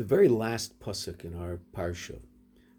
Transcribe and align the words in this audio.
The 0.00 0.06
very 0.06 0.28
last 0.28 0.80
pasuk 0.80 1.26
in 1.26 1.34
our 1.34 1.60
parsha 1.76 2.20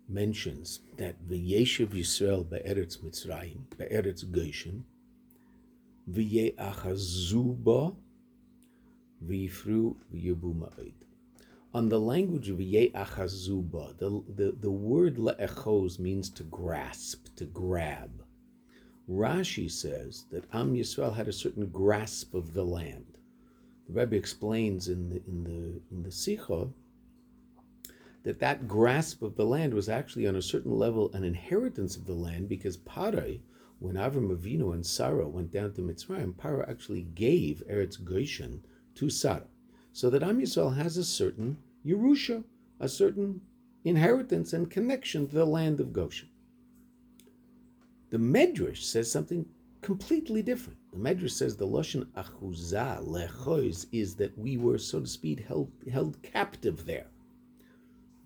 mentions 0.09 0.79
that 0.97 1.17
the 1.29 1.35
v'yeshiv 1.35 1.89
Yisrael 1.89 2.49
be'eretz 2.49 2.97
Mitzrayim, 2.97 3.59
be'eretz 3.77 4.23
Goshen, 4.31 4.85
v'ye'achazuba 6.09 7.95
v'yifru 9.23 9.95
v'yebu. 10.11 10.93
On 11.75 11.89
the 11.89 11.99
language 11.99 12.49
of 12.49 12.59
ye'achazuba, 12.59 13.99
the, 13.99 14.23
the, 14.27 14.57
the 14.59 14.71
word 14.71 15.17
le'echos 15.17 15.99
means 15.99 16.27
to 16.31 16.41
grasp, 16.41 17.27
to 17.35 17.45
grab. 17.45 18.23
Rashi 19.07 19.69
says 19.69 20.25
that 20.31 20.45
Am 20.51 20.73
Yisrael 20.73 21.13
had 21.13 21.27
a 21.27 21.31
certain 21.31 21.67
grasp 21.67 22.33
of 22.33 22.55
the 22.55 22.65
land. 22.65 23.19
The 23.87 23.93
Rebbe 23.93 24.15
explains 24.15 24.87
in 24.87 25.09
the 25.09 25.21
in 25.27 25.43
the 25.43 25.81
in 25.95 26.01
the 26.01 26.11
Sikha 26.11 26.69
that 28.23 28.39
that 28.39 28.67
grasp 28.67 29.21
of 29.21 29.35
the 29.35 29.45
land 29.45 29.73
was 29.73 29.89
actually 29.89 30.27
on 30.27 30.35
a 30.35 30.41
certain 30.41 30.77
level 30.77 31.11
an 31.13 31.23
inheritance 31.23 31.95
of 31.95 32.05
the 32.05 32.13
land 32.13 32.47
because 32.47 32.77
Parai, 32.77 33.41
when 33.79 33.95
Avram 33.95 34.35
Avinu 34.35 34.73
and 34.73 34.85
Sarah 34.85 35.27
went 35.27 35.51
down 35.51 35.73
to 35.73 35.81
Mitzrayim, 35.81 36.33
Parai 36.33 36.69
actually 36.69 37.03
gave 37.03 37.63
Eretz 37.69 38.03
Goshen 38.03 38.63
to 38.95 39.09
Sarah, 39.09 39.47
so 39.91 40.09
that 40.09 40.23
Am 40.23 40.39
Yisrael 40.39 40.75
has 40.75 40.97
a 40.97 41.03
certain 41.03 41.57
Yerusha, 41.85 42.43
a 42.79 42.87
certain 42.87 43.41
inheritance 43.83 44.53
and 44.53 44.69
connection 44.69 45.27
to 45.27 45.35
the 45.35 45.45
land 45.45 45.79
of 45.79 45.91
Goshen. 45.91 46.29
The 48.11 48.17
Medrash 48.17 48.83
says 48.83 49.11
something 49.11 49.45
completely 49.81 50.43
different. 50.43 50.77
The 50.91 50.99
Medrash 50.99 51.31
says 51.31 51.55
the 51.55 51.65
Lashon 51.65 52.05
Achuzah, 52.17 53.03
Lechois, 53.03 53.87
is 53.91 54.15
that 54.15 54.37
we 54.37 54.57
were, 54.57 54.77
so 54.77 54.99
to 54.99 55.07
speak, 55.07 55.39
held, 55.39 55.71
held 55.91 56.21
captive 56.21 56.85
there. 56.85 57.07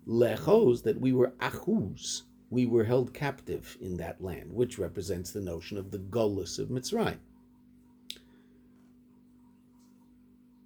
Lechos, 0.06 0.82
that 0.82 1.00
we 1.00 1.12
were 1.12 1.32
Achuz, 1.40 2.22
we 2.50 2.66
were 2.66 2.84
held 2.84 3.12
captive 3.12 3.76
in 3.80 3.96
that 3.96 4.22
land, 4.22 4.52
which 4.52 4.78
represents 4.78 5.32
the 5.32 5.40
notion 5.40 5.76
of 5.76 5.90
the 5.90 5.98
Golis 5.98 6.58
of 6.58 6.68
Mitzrayim. 6.68 7.18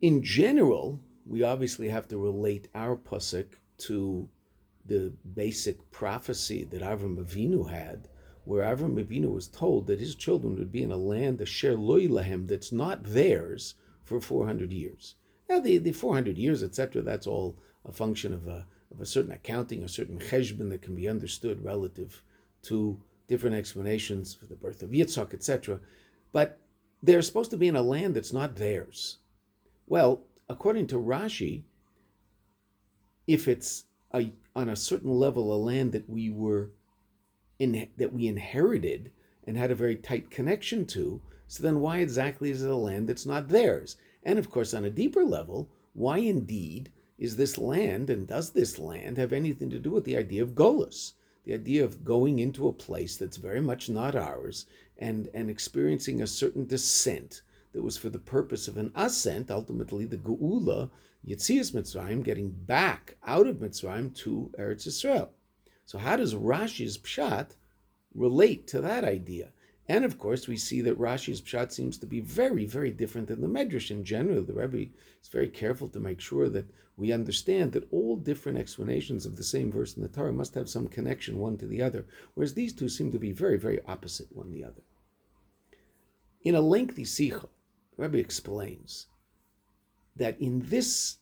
In 0.02 0.22
general, 0.22 1.00
we 1.26 1.42
obviously 1.42 1.88
have 1.88 2.08
to 2.08 2.18
relate 2.18 2.68
our 2.74 2.96
pasuk 2.96 3.46
to 3.78 4.28
the 4.86 5.12
basic 5.34 5.90
prophecy 5.90 6.64
that 6.64 6.82
Avram 6.82 7.16
Avinu 7.16 7.70
had 7.70 8.08
where 8.44 8.64
Avram 8.64 9.02
Avinu 9.02 9.32
was 9.32 9.48
told 9.48 9.86
that 9.86 10.00
his 10.00 10.14
children 10.14 10.56
would 10.56 10.72
be 10.72 10.82
in 10.82 10.90
a 10.90 10.96
land, 10.96 11.40
a 11.40 11.46
sher 11.46 11.76
loy 11.76 12.08
lahem, 12.08 12.48
that's 12.48 12.72
not 12.72 13.04
theirs 13.04 13.74
for 14.02 14.20
400 14.20 14.72
years. 14.72 15.14
Now, 15.48 15.60
the, 15.60 15.78
the 15.78 15.92
400 15.92 16.38
years, 16.38 16.62
etc., 16.62 17.02
that's 17.02 17.26
all 17.26 17.58
a 17.84 17.92
function 17.92 18.32
of 18.32 18.48
a, 18.48 18.66
of 18.90 19.00
a 19.00 19.06
certain 19.06 19.32
accounting, 19.32 19.82
a 19.82 19.88
certain 19.88 20.18
cheshbon 20.18 20.70
that 20.70 20.82
can 20.82 20.94
be 20.94 21.08
understood 21.08 21.64
relative 21.64 22.22
to 22.62 23.00
different 23.28 23.56
explanations 23.56 24.34
for 24.34 24.46
the 24.46 24.56
birth 24.56 24.82
of 24.82 24.90
Yitzhak, 24.90 25.32
etc. 25.32 25.80
But 26.32 26.58
they're 27.02 27.22
supposed 27.22 27.50
to 27.52 27.56
be 27.56 27.68
in 27.68 27.76
a 27.76 27.82
land 27.82 28.14
that's 28.14 28.32
not 28.32 28.56
theirs. 28.56 29.18
Well, 29.86 30.22
according 30.48 30.88
to 30.88 30.96
Rashi, 30.96 31.62
if 33.26 33.46
it's 33.46 33.84
a, 34.12 34.32
on 34.56 34.68
a 34.68 34.76
certain 34.76 35.12
level 35.12 35.54
a 35.54 35.56
land 35.56 35.92
that 35.92 36.08
we 36.10 36.30
were 36.30 36.70
in, 37.58 37.88
that 37.96 38.12
we 38.12 38.26
inherited 38.26 39.12
and 39.44 39.56
had 39.56 39.70
a 39.70 39.76
very 39.76 39.96
tight 39.96 40.30
connection 40.30 40.84
to. 40.86 41.20
So 41.46 41.62
then, 41.62 41.80
why 41.80 41.98
exactly 41.98 42.50
is 42.50 42.62
it 42.62 42.70
a 42.70 42.76
land 42.76 43.08
that's 43.08 43.26
not 43.26 43.48
theirs? 43.48 43.96
And 44.22 44.38
of 44.38 44.50
course, 44.50 44.74
on 44.74 44.84
a 44.84 44.90
deeper 44.90 45.24
level, 45.24 45.68
why 45.92 46.18
indeed 46.18 46.90
is 47.20 47.36
this 47.36 47.58
land 47.58 48.08
and 48.08 48.26
does 48.26 48.50
this 48.50 48.78
land 48.78 49.18
have 49.18 49.32
anything 49.32 49.68
to 49.68 49.78
do 49.78 49.90
with 49.90 50.04
the 50.04 50.16
idea 50.16 50.42
of 50.42 50.54
Golas? 50.54 51.12
The 51.44 51.52
idea 51.52 51.84
of 51.84 52.02
going 52.02 52.38
into 52.38 52.66
a 52.66 52.72
place 52.72 53.16
that's 53.18 53.36
very 53.36 53.60
much 53.60 53.90
not 53.90 54.16
ours 54.16 54.64
and, 54.96 55.28
and 55.34 55.50
experiencing 55.50 56.22
a 56.22 56.26
certain 56.26 56.66
descent 56.66 57.42
that 57.72 57.82
was 57.82 57.98
for 57.98 58.08
the 58.08 58.18
purpose 58.18 58.68
of 58.68 58.78
an 58.78 58.90
ascent, 58.94 59.50
ultimately 59.50 60.06
the 60.06 60.16
Geula, 60.16 60.88
Yitzias 61.26 61.72
Mitzrayim, 61.72 62.24
getting 62.24 62.50
back 62.50 63.18
out 63.26 63.46
of 63.46 63.56
Mitzrayim 63.56 64.14
to 64.16 64.50
Eretz 64.58 64.86
Israel. 64.86 65.30
So 65.84 65.98
how 65.98 66.16
does 66.16 66.34
Rashi's 66.34 66.96
pshat 66.96 67.50
relate 68.14 68.66
to 68.68 68.80
that 68.80 69.04
idea? 69.04 69.50
And 69.90 70.04
of 70.04 70.20
course, 70.20 70.46
we 70.46 70.56
see 70.56 70.82
that 70.82 71.00
Rashi's 71.00 71.40
pshat 71.40 71.72
seems 71.72 71.98
to 71.98 72.06
be 72.06 72.20
very, 72.20 72.64
very 72.64 72.92
different 72.92 73.26
than 73.26 73.40
the 73.40 73.48
Medrash 73.48 73.90
in 73.90 74.04
general. 74.04 74.44
The 74.44 74.52
Rebbe 74.52 74.92
is 75.20 75.28
very 75.28 75.48
careful 75.48 75.88
to 75.88 75.98
make 75.98 76.20
sure 76.20 76.48
that 76.48 76.72
we 76.96 77.10
understand 77.10 77.72
that 77.72 77.88
all 77.90 78.14
different 78.14 78.56
explanations 78.56 79.26
of 79.26 79.34
the 79.34 79.42
same 79.42 79.72
verse 79.72 79.96
in 79.96 80.02
the 80.04 80.08
Torah 80.08 80.32
must 80.32 80.54
have 80.54 80.68
some 80.68 80.86
connection 80.86 81.38
one 81.38 81.58
to 81.58 81.66
the 81.66 81.82
other, 81.82 82.06
whereas 82.34 82.54
these 82.54 82.72
two 82.72 82.88
seem 82.88 83.10
to 83.10 83.18
be 83.18 83.32
very, 83.32 83.58
very 83.58 83.80
opposite 83.88 84.28
one 84.30 84.52
the 84.52 84.62
other. 84.62 84.82
In 86.44 86.54
a 86.54 86.60
lengthy 86.60 87.04
sikha, 87.04 87.48
the 87.96 88.02
Rebbe 88.04 88.18
explains 88.18 89.08
that 90.14 90.40
in 90.40 90.60
this 90.68 91.16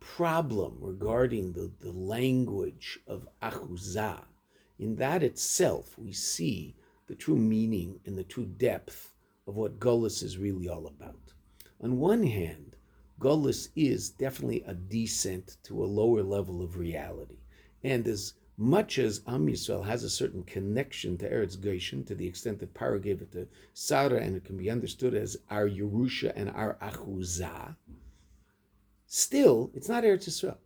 problem 0.00 0.76
regarding 0.82 1.54
the, 1.54 1.72
the 1.80 1.92
language 1.92 2.98
of 3.06 3.26
achuzah, 3.42 4.24
in 4.78 4.96
that 4.96 5.22
itself 5.22 5.98
we 5.98 6.12
see 6.12 6.74
the 7.06 7.14
true 7.14 7.36
meaning 7.36 8.00
and 8.06 8.16
the 8.16 8.24
true 8.24 8.46
depth 8.46 9.14
of 9.46 9.56
what 9.56 9.78
Gullus 9.78 10.22
is 10.22 10.38
really 10.38 10.68
all 10.68 10.86
about. 10.86 11.32
On 11.80 11.98
one 11.98 12.22
hand, 12.22 12.76
Gullus 13.20 13.68
is 13.76 14.10
definitely 14.10 14.62
a 14.66 14.74
descent 14.74 15.58
to 15.64 15.82
a 15.82 15.86
lower 15.86 16.22
level 16.22 16.62
of 16.62 16.78
reality. 16.78 17.38
And 17.82 18.06
as 18.08 18.34
much 18.56 18.98
as 18.98 19.22
Am 19.26 19.46
Yisrael 19.46 19.84
has 19.84 20.04
a 20.04 20.10
certain 20.10 20.42
connection 20.44 21.18
to 21.18 21.30
Eretz 21.30 21.60
Goshen, 21.60 22.04
to 22.04 22.14
the 22.14 22.26
extent 22.26 22.58
that 22.60 22.74
Paro 22.74 23.02
gave 23.02 23.20
it 23.20 23.32
to 23.32 23.48
Sarah, 23.72 24.20
and 24.20 24.36
it 24.36 24.44
can 24.44 24.56
be 24.56 24.70
understood 24.70 25.14
as 25.14 25.36
our 25.50 25.68
Yerusha 25.68 26.32
and 26.34 26.50
our 26.50 26.76
Achuzah, 26.80 27.76
Still, 29.06 29.70
it's 29.74 29.88
not 29.88 30.02
Eretz 30.02 30.28
Yisrael. 30.28 30.56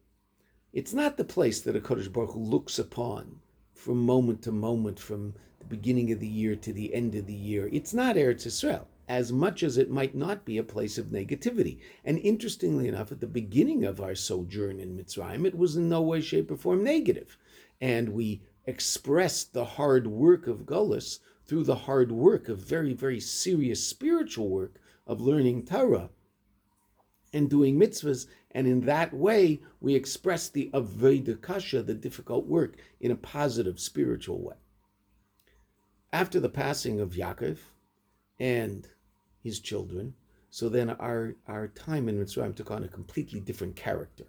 It's 0.73 0.95
not 0.95 1.17
the 1.17 1.25
place 1.25 1.61
that 1.61 1.75
HaKadosh 1.75 2.13
Baruch 2.13 2.33
Hu 2.33 2.41
looks 2.41 2.79
upon 2.79 3.41
from 3.79 4.05
moment 4.05 4.43
to 4.43 4.51
moment, 4.51 4.99
from 4.99 5.35
the 5.61 5.65
beginning 5.65 6.11
of 6.11 6.19
the 6.19 6.27
year 6.27 6.57
to 6.57 6.73
the 6.73 6.93
end 6.93 7.15
of 7.15 7.27
the 7.27 7.33
year. 7.33 7.69
It's 7.73 7.95
not 7.95 8.17
Eretz 8.17 8.45
Yisrael, 8.45 8.87
as 9.07 9.33
much 9.33 9.63
as 9.63 9.79
it 9.79 9.89
might 9.89 10.17
not 10.17 10.45
be 10.45 10.59
a 10.59 10.65
place 10.65 10.99
of 10.99 11.07
negativity. 11.07 11.79
And 12.05 12.19
interestingly 12.19 12.89
enough, 12.89 13.13
at 13.13 13.21
the 13.21 13.29
beginning 13.29 13.85
of 13.85 14.01
our 14.01 14.17
sojourn 14.17 14.81
in 14.81 14.97
Mitzrayim, 14.97 15.47
it 15.47 15.57
was 15.57 15.77
in 15.77 15.89
no 15.89 16.03
way, 16.03 16.21
shape, 16.21 16.51
or 16.51 16.57
form 16.57 16.83
negative. 16.83 17.39
And 17.81 18.09
we 18.09 18.43
expressed 18.67 19.53
the 19.53 19.65
hard 19.65 20.09
work 20.09 20.49
of 20.49 20.67
Gullus 20.67 21.21
through 21.47 21.63
the 21.63 21.77
hard 21.77 22.11
work 22.11 22.49
of 22.49 22.59
very, 22.59 22.93
very 22.93 23.21
serious 23.21 23.83
spiritual 23.83 24.49
work 24.49 24.81
of 25.07 25.21
learning 25.21 25.65
Torah 25.65 26.11
and 27.33 27.51
doing 27.51 27.79
mitzvahs, 27.79 28.27
and 28.53 28.67
in 28.67 28.81
that 28.83 29.13
way 29.13 29.61
we 29.81 29.95
express 29.95 30.49
the 30.49 30.71
avodah 30.73 31.41
kasha, 31.41 31.83
the 31.83 31.95
difficult 31.95 32.47
work, 32.47 32.77
in 33.01 33.11
a 33.11 33.17
positive 33.17 33.79
spiritual 33.79 34.41
way. 34.41 34.57
After 36.13 36.41
the 36.41 36.49
passing 36.49 37.01
of 37.01 37.13
Yaakov 37.13 37.59
and 38.41 38.89
his 39.43 39.61
children, 39.61 40.15
so 40.51 40.69
then 40.69 40.91
our, 40.91 41.37
our 41.47 41.69
time 41.69 42.09
in 42.09 42.19
Mitzrayim 42.19 42.55
took 42.55 42.71
on 42.71 42.85
a 42.85 42.89
completely 42.89 43.41
different 43.41 43.77
character. 43.77 44.25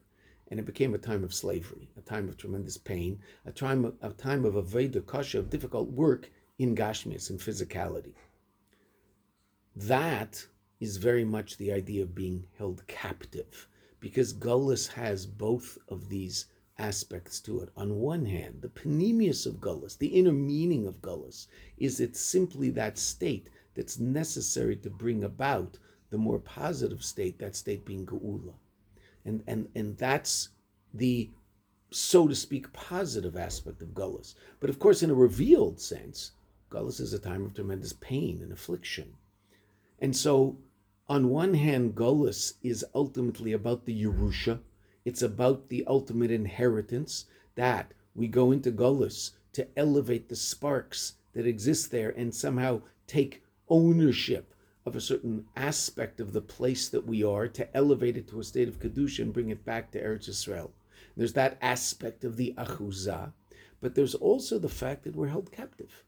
And 0.52 0.60
it 0.60 0.66
became 0.66 0.94
a 0.94 0.98
time 0.98 1.24
of 1.24 1.34
slavery, 1.34 1.90
a 1.96 2.02
time 2.02 2.28
of 2.28 2.36
tremendous 2.36 2.78
pain, 2.78 3.20
a 3.46 3.52
time 3.52 3.86
of, 3.86 3.96
a 4.02 4.10
time 4.10 4.46
of 4.46 4.56
avodah 4.56 5.06
kasha, 5.06 5.40
of 5.40 5.50
difficult 5.50 5.90
work 5.92 6.30
in 6.58 6.76
gashmias 6.76 7.30
and 7.30 7.40
physicality. 7.40 8.14
That 9.76 10.46
is 10.80 10.98
very 10.98 11.26
much 11.26 11.58
the 11.58 11.72
idea 11.72 12.02
of 12.02 12.16
being 12.16 12.44
held 12.58 12.86
captive, 12.88 13.68
because 14.00 14.34
Gullus 14.34 14.88
has 14.88 15.26
both 15.26 15.78
of 15.90 16.10
these 16.10 16.46
aspects 16.78 17.42
to 17.42 17.60
it. 17.60 17.70
On 17.76 18.00
one 18.00 18.26
hand, 18.26 18.62
the 18.62 18.70
pnimius 18.70 19.46
of 19.46 19.56
Gullus, 19.60 19.98
the 19.98 20.08
inner 20.08 20.32
meaning 20.32 20.88
of 20.88 21.02
Gullus, 21.02 21.48
is 21.78 22.00
it's 22.00 22.22
simply 22.22 22.70
that 22.70 22.98
state 22.98 23.50
that's 23.76 24.00
necessary 24.00 24.78
to 24.78 24.90
bring 24.90 25.26
about 25.26 25.78
the 26.10 26.18
more 26.18 26.40
positive 26.40 27.04
state, 27.04 27.38
that 27.40 27.56
state 27.56 27.86
being 27.86 28.06
Geula. 28.06 28.54
And, 29.26 29.44
and, 29.48 29.68
and 29.76 29.98
that's 29.98 30.50
the, 30.94 31.30
so 31.92 32.28
to 32.28 32.34
speak, 32.36 32.72
positive 32.72 33.36
aspect 33.36 33.82
of 33.82 33.90
Gullus. 33.90 34.36
But 34.62 34.70
of 34.70 34.80
course, 34.80 35.04
in 35.04 35.10
a 35.10 35.14
revealed 35.16 35.80
sense, 35.80 36.32
Gullus 36.72 37.02
is 37.02 37.14
a 37.14 37.20
time 37.20 37.44
of 37.44 37.54
tremendous 37.54 37.94
pain 37.94 38.40
and 38.42 38.54
affliction. 38.54 39.14
And 40.00 40.16
so 40.16 40.58
on 41.10 41.30
one 41.30 41.56
hand, 41.56 41.96
Golis 41.96 42.54
is 42.62 42.86
ultimately 42.94 43.52
about 43.52 43.86
the 43.86 44.04
Yerusha. 44.04 44.60
It's 45.04 45.24
about 45.24 45.70
the 45.70 45.84
ultimate 45.88 46.30
inheritance 46.30 47.26
that 47.56 47.96
we 48.14 48.28
go 48.28 48.52
into 48.52 48.72
Golis 48.72 49.32
to 49.54 49.68
elevate 49.76 50.30
the 50.30 50.36
sparks 50.36 51.14
that 51.34 51.48
exist 51.48 51.90
there 51.90 52.12
and 52.12 52.34
somehow 52.34 52.84
take 53.08 53.44
ownership 53.70 54.54
of 54.86 54.96
a 54.96 55.02
certain 55.02 55.46
aspect 55.56 56.20
of 56.20 56.32
the 56.32 56.42
place 56.42 56.88
that 56.90 57.08
we 57.08 57.24
are 57.24 57.48
to 57.48 57.76
elevate 57.76 58.16
it 58.16 58.28
to 58.28 58.40
a 58.40 58.44
state 58.44 58.68
of 58.68 58.80
Kedusha 58.80 59.24
and 59.24 59.34
bring 59.34 59.50
it 59.50 59.66
back 59.66 59.90
to 59.92 60.04
Eretz 60.04 60.30
Israel. 60.30 60.72
There's 61.18 61.34
that 61.34 61.58
aspect 61.60 62.24
of 62.24 62.38
the 62.38 62.54
Achuzah, 62.56 63.34
but 63.82 63.96
there's 63.96 64.14
also 64.14 64.60
the 64.60 64.70
fact 64.70 65.06
that 65.06 65.16
we're 65.16 65.28
held 65.30 65.52
captive. 65.52 66.04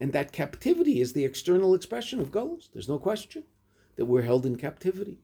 And 0.00 0.12
that 0.12 0.30
captivity 0.30 1.00
is 1.00 1.12
the 1.12 1.24
external 1.24 1.74
expression 1.74 2.20
of 2.20 2.30
Golos. 2.30 2.70
There's 2.72 2.88
no 2.88 3.00
question 3.00 3.42
that 3.98 4.04
we're 4.04 4.22
held 4.22 4.46
in 4.46 4.54
captivity. 4.54 5.18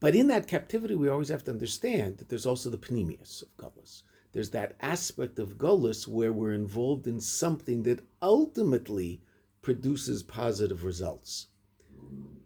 But 0.00 0.16
in 0.16 0.26
that 0.26 0.48
captivity, 0.48 0.96
we 0.96 1.08
always 1.08 1.28
have 1.28 1.44
to 1.44 1.52
understand 1.52 2.18
that 2.18 2.28
there's 2.28 2.44
also 2.44 2.70
the 2.70 2.76
pnimius 2.76 3.40
of 3.40 3.56
Golos. 3.56 4.02
There's 4.32 4.50
that 4.50 4.74
aspect 4.80 5.38
of 5.38 5.58
Golos 5.58 6.08
where 6.08 6.32
we're 6.32 6.54
involved 6.54 7.06
in 7.06 7.20
something 7.20 7.84
that 7.84 8.04
ultimately 8.20 9.22
produces 9.62 10.24
positive 10.24 10.82
results. 10.82 11.46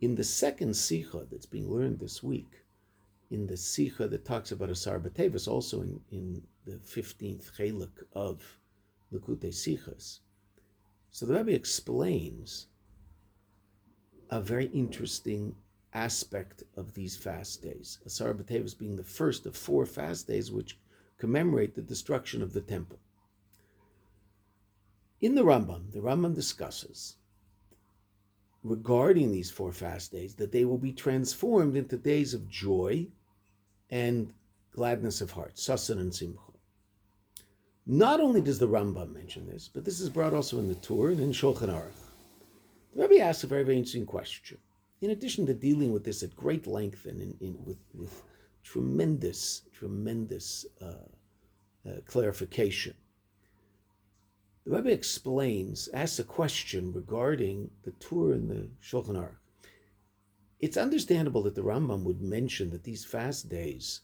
In 0.03 0.17
the 0.17 0.25
second 0.25 0.77
Sikha 0.77 1.27
that's 1.31 1.47
being 1.47 1.71
learned 1.71 1.99
this 1.99 2.23
week, 2.23 2.63
in 3.31 3.47
the 3.47 3.57
Sikha 3.57 4.07
that 4.07 4.27
talks 4.27 4.53
about 4.53 4.69
Asar 4.69 5.01
B'Tevis, 5.01 5.49
also 5.49 5.81
in, 5.81 5.99
in 6.11 6.43
the 6.67 6.73
15th 6.73 7.53
Chelek 7.57 8.05
of 8.13 8.59
Likutei 9.11 9.49
Sikhas, 9.49 10.19
so 11.11 11.25
the 11.25 11.33
Rebbe 11.33 11.55
explains 11.55 12.67
a 14.31 14.41
very 14.41 14.67
interesting 14.67 15.55
aspect 15.95 16.63
of 16.77 16.93
these 16.95 17.17
fast 17.17 17.63
days. 17.63 17.99
Asar 18.05 18.35
B'Tevis 18.35 18.79
being 18.79 18.97
the 18.97 19.03
first 19.03 19.47
of 19.47 19.57
four 19.57 19.87
fast 19.87 20.27
days 20.27 20.53
which 20.53 20.79
commemorate 21.19 21.75
the 21.75 21.83
destruction 21.83 22.43
of 22.43 22.53
the 22.53 22.61
temple. 22.61 22.99
In 25.21 25.35
the 25.35 25.43
Rambam, 25.45 25.91
the 25.93 26.01
Rambam 26.01 26.35
discusses 26.35 27.17
regarding 28.63 29.33
these 29.33 29.51
four 29.51 29.73
fast 29.73 30.13
days 30.13 30.35
that 30.35 30.53
they 30.53 30.65
will 30.65 30.79
be 30.79 30.93
transformed 30.93 31.77
into 31.77 31.97
days 31.97 32.35
of 32.35 32.49
joy 32.51 33.07
and 33.91 34.33
gladness 34.73 35.21
of 35.21 35.31
heart, 35.31 35.55
sasan 35.55 36.01
and 36.01 36.15
simcha. 36.15 36.41
Not 37.87 38.21
only 38.21 38.41
does 38.41 38.59
the 38.59 38.69
Rambam 38.69 39.15
mention 39.15 39.47
this, 39.47 39.71
but 39.73 39.85
this 39.85 40.01
is 40.01 40.11
brought 40.11 40.35
also 40.35 40.59
in 40.59 40.69
the 40.69 40.75
Tur 40.75 41.11
and 41.11 41.21
in 41.21 41.31
Shulchan 41.31 41.71
Aruch. 41.71 42.06
The 42.97 43.03
Rebbe 43.03 43.23
asks 43.23 43.45
a 43.45 43.47
very, 43.47 43.63
very 43.63 43.77
interesting 43.77 44.07
question. 44.07 44.57
In 45.03 45.11
addition 45.11 45.45
to 45.47 45.55
dealing 45.55 45.93
with 45.93 46.03
this 46.03 46.23
at 46.23 46.35
great 46.35 46.67
length 46.67 47.05
and 47.05 47.21
in, 47.21 47.37
in, 47.43 47.59
with, 47.63 47.77
with 47.93 48.23
tremendous, 48.63 49.63
tremendous 49.71 50.65
uh, 50.81 51.05
uh, 51.87 51.97
clarification, 52.07 52.95
the 54.65 54.71
Rebbe 54.71 54.91
explains, 54.91 55.91
asks 55.93 56.21
a 56.21 56.25
question 56.25 56.91
regarding 56.91 57.71
the 57.83 57.91
Tur 57.93 58.33
and 58.33 58.49
the 58.51 58.71
Shulchan 58.83 59.17
Aruch. 59.17 59.37
It's 60.59 60.79
understandable 60.79 61.43
that 61.43 61.55
the 61.55 61.65
Rambam 61.65 62.03
would 62.05 62.23
mention 62.23 62.71
that 62.71 62.85
these 62.85 63.05
fast 63.05 63.51
days 63.51 64.01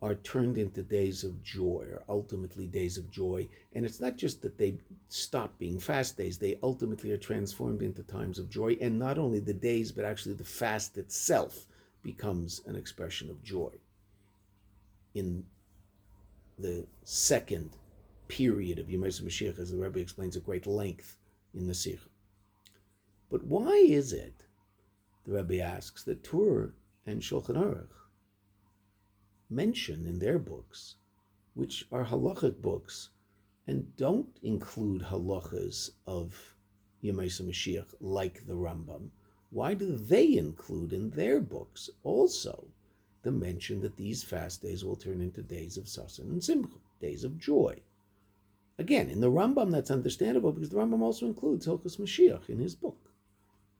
are 0.00 0.14
turned 0.14 0.58
into 0.58 0.82
days 0.82 1.24
of 1.24 1.42
joy, 1.42 1.84
or 1.90 2.02
ultimately 2.08 2.66
days 2.66 2.98
of 2.98 3.10
joy. 3.10 3.48
And 3.74 3.84
it's 3.84 4.00
not 4.00 4.16
just 4.16 4.40
that 4.42 4.56
they 4.56 4.78
stop 5.08 5.58
being 5.58 5.80
fast 5.80 6.16
days, 6.16 6.38
they 6.38 6.58
ultimately 6.62 7.10
are 7.10 7.16
transformed 7.16 7.82
into 7.82 8.02
times 8.04 8.38
of 8.38 8.48
joy. 8.48 8.78
And 8.80 8.98
not 8.98 9.18
only 9.18 9.40
the 9.40 9.54
days, 9.54 9.90
but 9.90 10.04
actually 10.04 10.34
the 10.34 10.44
fast 10.44 10.98
itself 10.98 11.66
becomes 12.02 12.62
an 12.66 12.76
expression 12.76 13.28
of 13.28 13.42
joy. 13.42 13.70
In 15.14 15.44
the 16.58 16.86
second 17.04 17.70
period 18.28 18.78
of 18.78 18.86
Yemais 18.86 19.20
Mashiach, 19.20 19.58
as 19.58 19.72
the 19.72 19.76
Rebbe 19.76 19.98
explains 19.98 20.36
at 20.36 20.44
great 20.44 20.66
length 20.66 21.16
in 21.54 21.66
the 21.66 21.74
Sikh. 21.74 21.98
But 23.30 23.42
why 23.44 23.72
is 23.72 24.12
it, 24.12 24.44
the 25.26 25.32
Rebbe 25.32 25.60
asks, 25.60 26.04
that 26.04 26.22
Tur 26.22 26.72
and 27.06 27.20
Shulchan 27.20 27.56
Aruch 27.56 27.97
mention 29.50 30.06
in 30.06 30.18
their 30.18 30.38
books, 30.38 30.96
which 31.54 31.86
are 31.90 32.04
halachic 32.04 32.60
books, 32.60 33.10
and 33.66 33.96
don't 33.96 34.38
include 34.42 35.02
halachas 35.02 35.90
of 36.06 36.54
Yemais 37.02 37.40
Mashiach 37.40 37.94
like 38.00 38.46
the 38.46 38.54
Rambam, 38.54 39.10
why 39.50 39.74
do 39.74 39.96
they 39.96 40.36
include 40.36 40.92
in 40.92 41.10
their 41.10 41.40
books 41.40 41.88
also 42.02 42.66
the 43.22 43.30
mention 43.30 43.80
that 43.80 43.96
these 43.96 44.22
fast 44.22 44.62
days 44.62 44.84
will 44.84 44.96
turn 44.96 45.20
into 45.20 45.42
days 45.42 45.76
of 45.76 45.84
sasan 45.84 46.30
and 46.30 46.44
simcha, 46.44 46.76
days 47.00 47.24
of 47.24 47.38
joy? 47.38 47.80
Again, 48.78 49.08
in 49.08 49.20
the 49.20 49.30
Rambam, 49.30 49.70
that's 49.70 49.90
understandable 49.90 50.52
because 50.52 50.70
the 50.70 50.76
Rambam 50.76 51.00
also 51.00 51.26
includes 51.26 51.66
Hilchas 51.66 51.96
Mashiach 51.96 52.48
in 52.48 52.58
his 52.58 52.74
book. 52.74 53.10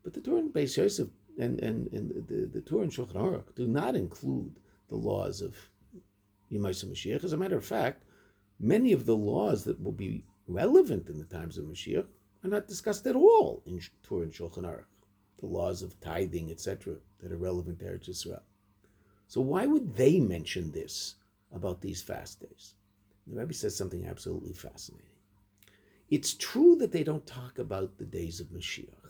But 0.03 0.15
the 0.15 0.21
Tur 0.21 0.39
and 0.39 0.53
Beis 0.53 0.77
Yosef 0.77 1.09
and, 1.39 1.61
and, 1.61 1.93
and 1.93 2.27
the, 2.27 2.47
the 2.47 2.61
Tur 2.61 2.83
and 2.83 2.91
Shulchan 2.91 3.15
Aruch 3.15 3.55
do 3.55 3.69
not 3.69 3.95
include 3.95 4.59
the 4.89 4.97
laws 4.97 5.41
of 5.41 5.57
Yemais 6.51 6.85
Mashiach. 6.85 7.25
As 7.25 7.33
a 7.33 7.37
matter 7.37 7.57
of 7.57 7.65
fact, 7.65 8.05
many 8.59 8.93
of 8.93 9.07
the 9.07 9.17
laws 9.17 9.65
that 9.65 9.81
will 9.83 9.93
be 9.93 10.25
relevant 10.47 11.09
in 11.09 11.19
the 11.19 11.25
times 11.25 11.59
of 11.59 11.65
Mashiach 11.65 12.07
are 12.45 12.51
not 12.51 12.69
discussed 12.69 13.07
at 13.07 13.17
all 13.17 13.63
in 13.67 13.81
Tur 14.03 14.23
and 14.23 14.33
Shulchan 14.33 14.65
Aruch. 14.65 14.85
The 15.41 15.47
laws 15.47 15.83
of 15.83 16.01
tithing, 16.01 16.51
etc., 16.51 16.97
that 17.21 17.33
are 17.33 17.37
relevant 17.37 17.79
to 17.81 17.85
Eretz 17.85 18.09
Yisrael. 18.09 18.41
So 19.29 19.41
why 19.41 19.67
would 19.67 19.95
they 19.95 20.19
mention 20.19 20.73
this 20.73 21.17
about 21.53 21.81
these 21.81 22.03
fast 22.03 22.41
days? 22.41 22.75
The 23.27 23.37
Rebbe 23.37 23.53
says 23.53 23.77
something 23.77 24.07
absolutely 24.07 24.55
fascinating. 24.55 25.07
It's 26.11 26.35
true 26.35 26.77
that 26.77 26.91
they 26.91 27.05
don't 27.05 27.27
talk 27.27 27.59
about 27.59 27.99
the 27.99 28.07
days 28.07 28.41
of 28.41 28.47
Mashiach, 28.49 29.08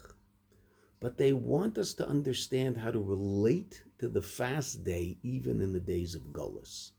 but 1.00 1.16
they 1.16 1.32
want 1.32 1.78
us 1.78 1.94
to 1.94 2.08
understand 2.08 2.76
how 2.76 2.90
to 2.90 3.00
relate 3.00 3.82
to 3.98 4.08
the 4.08 4.22
fast 4.22 4.84
day 4.84 5.16
even 5.22 5.60
in 5.60 5.72
the 5.72 5.80
days 5.80 6.14
of 6.14 6.32
Gullus. 6.32 6.92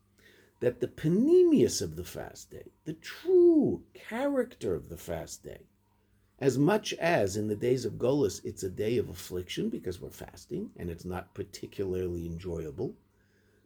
That 0.60 0.80
the 0.80 0.88
pnimius 0.88 1.80
of 1.80 1.96
the 1.96 2.04
fast 2.04 2.50
day, 2.50 2.72
the 2.84 2.94
true 2.94 3.82
character 3.94 4.74
of 4.74 4.88
the 4.88 4.96
fast 4.96 5.42
day, 5.42 5.66
as 6.38 6.56
much 6.56 6.94
as 6.94 7.36
in 7.36 7.48
the 7.48 7.56
days 7.56 7.84
of 7.84 7.98
Gullus 7.98 8.40
it's 8.44 8.62
a 8.62 8.70
day 8.70 8.96
of 8.96 9.08
affliction 9.08 9.68
because 9.68 10.00
we're 10.00 10.10
fasting 10.10 10.70
and 10.76 10.90
it's 10.90 11.04
not 11.04 11.34
particularly 11.34 12.26
enjoyable, 12.26 12.94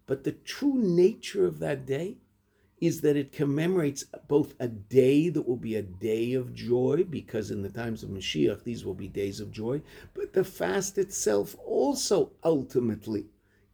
but 0.06 0.24
the 0.24 0.32
true 0.32 0.74
nature 0.74 1.46
of 1.46 1.60
that 1.60 1.86
day 1.86 2.18
is 2.84 3.00
that 3.00 3.16
it 3.16 3.32
commemorates 3.32 4.04
both 4.28 4.54
a 4.60 4.68
day 4.68 5.30
that 5.30 5.48
will 5.48 5.56
be 5.56 5.74
a 5.76 5.82
day 5.82 6.34
of 6.34 6.52
joy, 6.52 7.02
because 7.08 7.50
in 7.50 7.62
the 7.62 7.70
times 7.70 8.02
of 8.02 8.10
Mashiach, 8.10 8.62
these 8.62 8.84
will 8.84 8.92
be 8.92 9.08
days 9.08 9.40
of 9.40 9.50
joy, 9.50 9.80
but 10.12 10.34
the 10.34 10.44
fast 10.44 10.98
itself 10.98 11.56
also 11.64 12.32
ultimately 12.42 13.24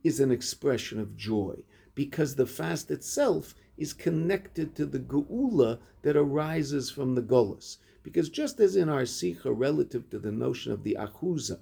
is 0.04 0.20
an 0.20 0.30
expression 0.30 1.00
of 1.00 1.16
joy, 1.16 1.56
because 1.96 2.36
the 2.36 2.46
fast 2.46 2.88
itself 2.92 3.56
is 3.76 3.92
connected 3.92 4.76
to 4.76 4.86
the 4.86 5.00
geula 5.00 5.80
that 6.02 6.16
arises 6.16 6.88
from 6.88 7.16
the 7.16 7.22
golus. 7.22 7.78
Because 8.04 8.28
just 8.28 8.60
as 8.60 8.76
in 8.76 8.88
our 8.88 9.04
sikha 9.04 9.52
relative 9.52 10.08
to 10.10 10.20
the 10.20 10.30
notion 10.30 10.70
of 10.70 10.84
the 10.84 10.96
achuza, 11.00 11.58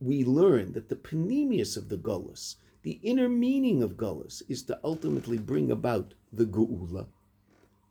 we 0.00 0.24
learn 0.24 0.72
that 0.72 0.88
the 0.88 0.96
pnimius 0.96 1.76
of 1.76 1.90
the 1.90 1.98
golus, 1.98 2.56
the 2.82 2.98
inner 3.02 3.28
meaning 3.28 3.82
of 3.82 3.96
Gullus 3.96 4.42
is 4.48 4.62
to 4.64 4.78
ultimately 4.82 5.38
bring 5.38 5.70
about 5.70 6.14
the 6.32 6.44
Geula. 6.44 7.06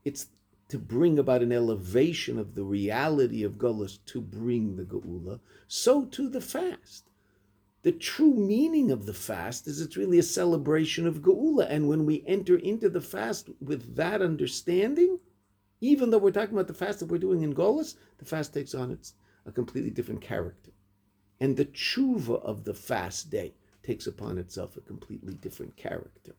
It's 0.03 0.27
to 0.67 0.77
bring 0.77 1.17
about 1.17 1.41
an 1.41 1.51
elevation 1.51 2.37
of 2.37 2.55
the 2.55 2.63
reality 2.63 3.43
of 3.43 3.57
Gullus 3.57 3.99
to 4.07 4.21
bring 4.21 4.75
the 4.75 4.83
Geula. 4.83 5.39
So 5.67 6.05
too 6.05 6.29
the 6.29 6.41
fast. 6.41 7.09
The 7.83 7.91
true 7.91 8.33
meaning 8.33 8.91
of 8.91 9.05
the 9.05 9.13
fast 9.13 9.65
is 9.67 9.81
it's 9.81 9.97
really 9.97 10.19
a 10.19 10.23
celebration 10.23 11.07
of 11.07 11.21
Geula. 11.21 11.67
And 11.69 11.87
when 11.87 12.05
we 12.05 12.23
enter 12.27 12.57
into 12.57 12.89
the 12.89 13.01
fast 13.01 13.49
with 13.59 13.95
that 13.95 14.21
understanding, 14.21 15.19
even 15.79 16.09
though 16.09 16.19
we're 16.19 16.31
talking 16.31 16.53
about 16.53 16.67
the 16.67 16.73
fast 16.73 16.99
that 16.99 17.09
we're 17.09 17.17
doing 17.17 17.43
in 17.43 17.55
Golas, 17.55 17.95
the 18.17 18.25
fast 18.25 18.53
takes 18.53 18.75
on 18.75 18.91
its 18.91 19.13
a 19.45 19.51
completely 19.51 19.89
different 19.89 20.21
character. 20.21 20.71
And 21.39 21.57
the 21.57 21.65
tshuva 21.65 22.41
of 22.43 22.65
the 22.65 22.73
fast 22.73 23.31
day 23.31 23.55
takes 23.83 24.07
upon 24.07 24.37
itself 24.37 24.77
a 24.77 24.81
completely 24.81 25.33
different 25.33 25.75
character. 25.75 26.35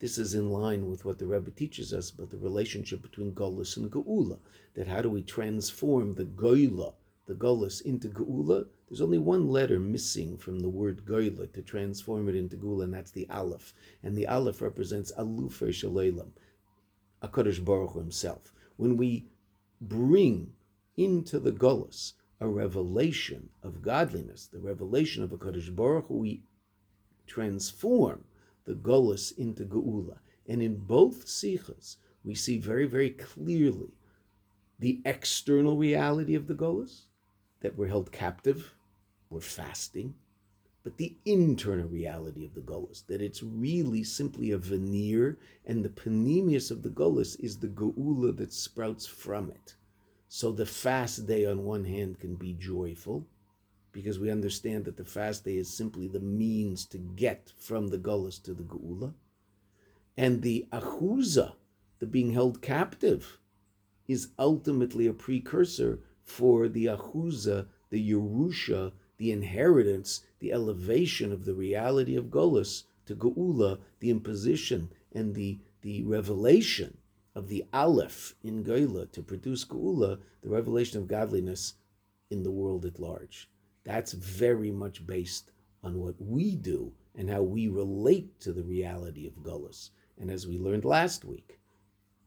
This 0.00 0.18
is 0.18 0.34
in 0.34 0.50
line 0.50 0.90
with 0.90 1.04
what 1.04 1.18
the 1.18 1.26
Rebbe 1.26 1.50
teaches 1.50 1.94
us 1.94 2.10
about 2.10 2.30
the 2.30 2.36
relationship 2.36 3.00
between 3.00 3.32
Golis 3.32 3.76
and 3.76 3.90
Geula. 3.90 4.38
That 4.74 4.88
how 4.88 5.00
do 5.00 5.08
we 5.08 5.22
transform 5.22 6.14
the 6.14 6.24
Goila, 6.24 6.94
the 7.26 7.34
Golis, 7.34 7.80
into 7.80 8.08
Geula? 8.08 8.66
There's 8.88 9.00
only 9.00 9.18
one 9.18 9.48
letter 9.48 9.78
missing 9.78 10.36
from 10.36 10.60
the 10.60 10.68
word 10.68 11.06
Goila 11.06 11.52
to 11.52 11.62
transform 11.62 12.28
it 12.28 12.34
into 12.34 12.56
Geula, 12.56 12.84
and 12.84 12.94
that's 12.94 13.12
the 13.12 13.28
Aleph. 13.30 13.72
And 14.02 14.16
the 14.16 14.26
Aleph 14.26 14.60
represents 14.60 15.12
Alufo 15.12 15.72
shel 15.72 15.92
Olam, 15.92 16.32
HaKadosh 17.22 17.64
Baruch 17.64 17.92
Hu 17.92 18.00
himself. 18.00 18.52
When 18.76 18.96
we 18.96 19.26
bring 19.80 20.52
into 20.96 21.38
the 21.38 21.52
Golis 21.52 22.14
a 22.40 22.48
revelation 22.48 23.48
of 23.62 23.82
godliness, 23.82 24.48
the 24.52 24.58
revelation 24.58 25.22
of 25.22 25.30
HaKadosh 25.30 25.74
Baruch 25.74 26.06
Hu, 26.08 26.14
we 26.18 26.42
transform 27.26 28.24
the 28.64 28.74
Golas 28.74 29.36
into 29.38 29.64
Geula. 29.64 30.18
And 30.48 30.62
in 30.62 30.76
both 30.76 31.26
Sikhas, 31.26 31.96
we 32.24 32.34
see 32.34 32.58
very, 32.58 32.86
very 32.86 33.10
clearly 33.10 33.92
the 34.78 35.00
external 35.04 35.76
reality 35.76 36.34
of 36.34 36.46
the 36.46 36.54
Golas, 36.54 37.02
that 37.60 37.76
we're 37.76 37.88
held 37.88 38.12
captive, 38.12 38.74
we're 39.30 39.40
fasting, 39.40 40.14
but 40.82 40.98
the 40.98 41.16
internal 41.24 41.88
reality 41.88 42.44
of 42.44 42.54
the 42.54 42.60
Golas, 42.60 43.06
that 43.06 43.22
it's 43.22 43.42
really 43.42 44.04
simply 44.04 44.50
a 44.50 44.58
veneer, 44.58 45.38
and 45.64 45.82
the 45.82 45.88
pnimius 45.88 46.70
of 46.70 46.82
the 46.82 46.90
Golas 46.90 47.40
is 47.40 47.56
the 47.56 47.68
Geula 47.68 48.36
that 48.36 48.52
sprouts 48.52 49.06
from 49.06 49.50
it. 49.50 49.76
So 50.36 50.50
the 50.50 50.66
fast 50.66 51.28
day 51.28 51.46
on 51.46 51.62
one 51.62 51.84
hand 51.84 52.18
can 52.18 52.34
be 52.34 52.54
joyful, 52.54 53.28
because 53.92 54.18
we 54.18 54.32
understand 54.32 54.84
that 54.84 54.96
the 54.96 55.04
fast 55.04 55.44
day 55.44 55.58
is 55.58 55.72
simply 55.72 56.08
the 56.08 56.18
means 56.18 56.86
to 56.86 56.98
get 56.98 57.52
from 57.56 57.86
the 57.86 57.98
Golas 57.98 58.42
to 58.42 58.52
the 58.52 58.64
Geula. 58.64 59.14
And 60.16 60.42
the 60.42 60.66
Achuza, 60.72 61.54
the 62.00 62.08
being 62.08 62.32
held 62.32 62.60
captive, 62.60 63.38
is 64.08 64.30
ultimately 64.36 65.06
a 65.06 65.12
precursor 65.12 66.00
for 66.24 66.66
the 66.68 66.86
Achuza, 66.86 67.68
the 67.90 68.10
Yerusha, 68.10 68.90
the 69.18 69.30
inheritance, 69.30 70.22
the 70.40 70.52
elevation 70.52 71.30
of 71.30 71.44
the 71.44 71.54
reality 71.54 72.16
of 72.16 72.24
Golas 72.24 72.82
to 73.06 73.14
Geula, 73.14 73.78
the 74.00 74.10
imposition 74.10 74.90
and 75.12 75.36
the, 75.36 75.60
the 75.82 76.02
revelation 76.02 76.98
of 77.34 77.48
the 77.48 77.64
Aleph 77.72 78.34
in 78.42 78.62
Geula 78.64 79.10
to 79.12 79.22
produce 79.22 79.64
Geula, 79.64 80.20
the 80.42 80.48
revelation 80.48 80.98
of 80.98 81.08
godliness 81.08 81.74
in 82.30 82.42
the 82.42 82.50
world 82.50 82.84
at 82.84 83.00
large. 83.00 83.50
That's 83.84 84.12
very 84.12 84.70
much 84.70 85.06
based 85.06 85.50
on 85.82 86.00
what 86.00 86.14
we 86.18 86.56
do 86.56 86.92
and 87.14 87.28
how 87.28 87.42
we 87.42 87.68
relate 87.68 88.40
to 88.40 88.52
the 88.52 88.62
reality 88.62 89.26
of 89.26 89.42
Golas. 89.42 89.90
And 90.18 90.30
as 90.30 90.46
we 90.46 90.58
learned 90.58 90.84
last 90.84 91.24
week, 91.24 91.58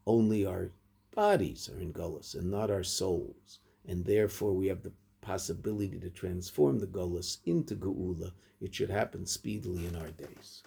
only 0.06 0.44
our 0.44 0.72
bodies 1.14 1.68
are 1.68 1.80
in 1.80 1.92
Golas 1.92 2.34
and 2.34 2.50
not 2.50 2.70
our 2.70 2.84
souls. 2.84 3.58
And 3.86 4.04
therefore, 4.04 4.52
we 4.52 4.66
have 4.68 4.82
the 4.82 4.92
possibility 5.20 5.98
to 5.98 6.10
transform 6.10 6.78
the 6.78 6.86
Golas 6.86 7.38
into 7.44 7.74
Geula. 7.74 8.32
It 8.60 8.74
should 8.74 8.90
happen 8.90 9.26
speedily 9.26 9.86
in 9.86 9.96
our 9.96 10.10
days. 10.10 10.62